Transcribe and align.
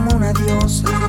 como 0.00 0.16
una 0.16 0.32
diosa. 0.32 0.99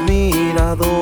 admirado 0.00 0.99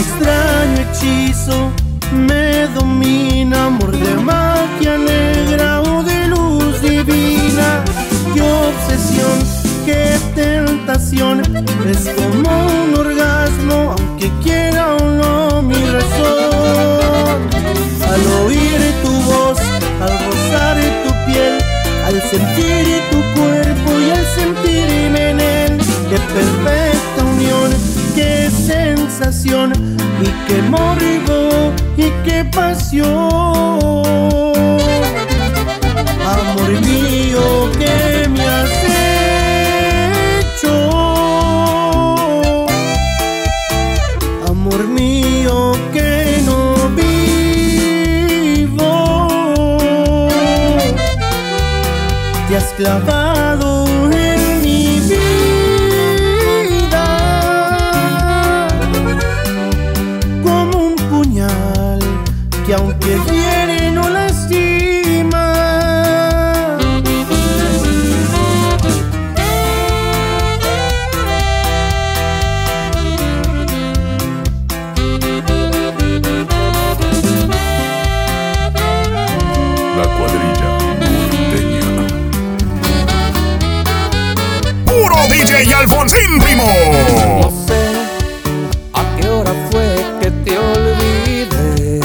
extraño 0.00 0.76
hechizo 0.82 1.70
me 2.12 2.66
domina, 2.74 3.66
amor 3.66 3.92
de 3.92 4.14
magia 4.14 4.98
negra 4.98 5.80
o 5.82 6.02
de 6.02 6.26
luz 6.26 6.82
divina. 6.82 7.84
Qué 8.34 8.42
obsesión, 8.42 9.38
qué 9.86 10.18
tentación, 10.34 11.40
es 11.88 12.10
como 12.16 12.50
un 12.82 12.98
orgasmo, 12.98 13.94
aunque 13.96 14.30
quiera 14.42 14.96
o 14.96 15.04
no 15.20 15.62
mi 15.62 15.74
razón. 15.74 17.40
Al 18.12 18.44
oír 18.44 18.80
tu 19.02 19.12
voz, 19.30 19.58
al 20.04 20.12
rozar 20.26 20.76
tu 21.04 21.10
piel, 21.26 21.58
al 22.06 22.22
sentir 22.30 22.69
No 87.40 87.50
sé 87.66 87.82
a 88.92 89.16
qué 89.16 89.28
hora 89.28 89.52
fue 89.70 89.86
que 90.20 90.30
te 90.30 90.58
olvidé. 90.58 92.00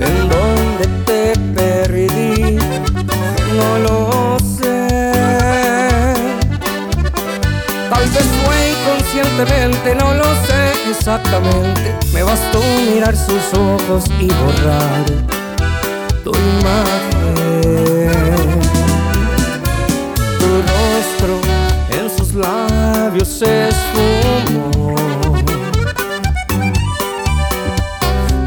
En 0.00 0.28
dónde 0.28 0.84
te 1.06 1.22
perdí, 1.54 2.58
no 3.56 3.78
lo 3.86 4.38
sé. 4.38 4.86
Tal 7.90 8.06
vez 8.14 8.28
fue 8.44 8.56
inconscientemente, 8.70 9.94
no 9.96 10.14
lo 10.14 10.28
sé 10.46 10.90
exactamente. 10.90 11.96
Me 12.14 12.22
bastó 12.22 12.60
mirar 12.92 13.16
sus 13.16 13.52
ojos 13.58 14.04
y 14.20 14.28
borrar 14.28 15.04
tu 16.22 16.30
imagen 16.30 17.19
labios 22.34 23.28
se 23.28 23.68
esfumó. 23.68 24.94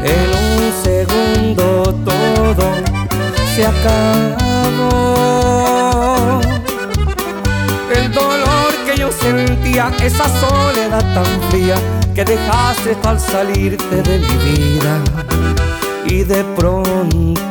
En 0.04 0.30
un 0.44 0.72
segundo 0.82 1.94
todo 2.04 2.66
se 3.54 3.66
acabó. 3.66 4.94
El 7.94 8.12
dolor 8.12 8.74
que 8.86 8.96
yo 8.98 9.10
sentía, 9.12 9.92
esa 10.02 10.28
soledad 10.40 11.04
tan 11.14 11.50
fría 11.50 11.76
que 12.14 12.24
dejaste 12.24 12.96
al 13.04 13.20
salirte 13.20 14.02
de 14.02 14.18
mi 14.18 14.36
vida. 14.36 15.02
Y 16.06 16.22
de 16.22 16.44
pronto 16.56 17.44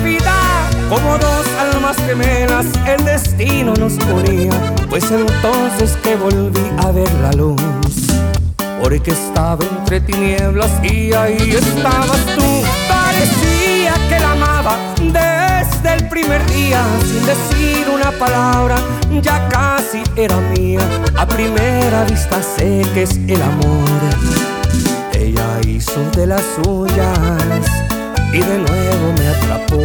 vida. 0.00 0.32
Como 0.88 1.18
dos 1.18 1.46
almas 1.58 1.96
gemelas, 2.06 2.66
el 2.86 3.04
destino 3.04 3.74
nos 3.74 3.94
unía. 4.04 4.52
Pues 4.88 5.10
entonces 5.10 5.96
que 6.02 6.16
volví 6.16 6.70
a 6.78 6.90
ver 6.90 7.12
la 7.22 7.32
luz. 7.32 7.62
Porque 8.82 9.12
estaba 9.12 9.64
entre 9.64 10.00
tinieblas 10.00 10.70
y 10.82 11.12
ahí 11.12 11.50
estabas 11.50 12.20
tú. 12.36 12.62
Parecía 12.88 13.94
que 14.08 14.18
la 14.18 14.32
amaba 14.32 14.76
desde 14.98 15.94
el 15.94 16.08
primer 16.08 16.44
día. 16.50 16.82
Sin 17.06 17.24
decir 17.24 17.86
una 17.88 18.10
palabra, 18.12 18.76
ya 19.22 19.48
casi 19.48 20.02
era 20.16 20.36
mía. 20.56 20.80
A 21.16 21.26
primera 21.26 22.04
vista 22.04 22.42
sé 22.42 22.82
que 22.92 23.04
es 23.04 23.16
el 23.28 23.40
amor. 23.40 23.88
Ella 25.12 25.60
hizo 25.66 26.00
de 26.16 26.26
las 26.26 26.42
suyas 26.56 27.82
y 28.32 28.38
de 28.38 28.58
nuevo 28.58 29.12
me 29.18 29.28
atrapó. 29.28 29.81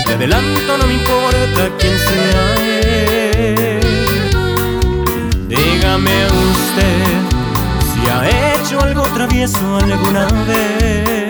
te 0.06 0.12
adelanto, 0.12 0.78
no 0.78 0.86
me 0.86 0.94
importa 0.94 1.68
quién 1.76 1.98
sea 1.98 2.54
él. 2.56 3.80
Dígame 5.48 6.26
usted 6.26 7.02
si 7.90 8.08
ha 8.08 8.54
hecho 8.54 8.80
algo 8.80 9.02
travieso 9.08 9.78
alguna 9.78 10.26
vez. 10.46 11.23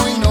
muy 0.00 0.21